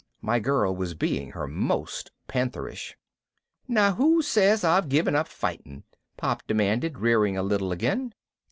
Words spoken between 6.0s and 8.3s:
Pop demanded, rearing a little again.